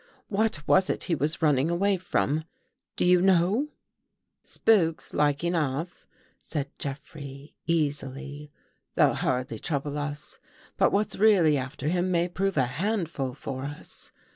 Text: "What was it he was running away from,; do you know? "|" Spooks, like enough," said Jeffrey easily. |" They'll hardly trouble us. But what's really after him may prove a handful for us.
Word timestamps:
"What 0.29 0.67
was 0.67 0.89
it 0.89 1.03
he 1.03 1.13
was 1.13 1.43
running 1.43 1.69
away 1.69 1.95
from,; 1.97 2.45
do 2.95 3.05
you 3.05 3.21
know? 3.21 3.67
"|" 4.19 4.21
Spooks, 4.57 5.13
like 5.13 5.43
enough," 5.43 6.07
said 6.41 6.71
Jeffrey 6.79 7.53
easily. 7.67 8.51
|" 8.67 8.79
They'll 8.95 9.13
hardly 9.13 9.59
trouble 9.59 9.99
us. 9.99 10.39
But 10.75 10.91
what's 10.91 11.17
really 11.17 11.55
after 11.55 11.87
him 11.87 12.09
may 12.09 12.27
prove 12.27 12.57
a 12.57 12.65
handful 12.65 13.35
for 13.35 13.63
us. 13.65 14.11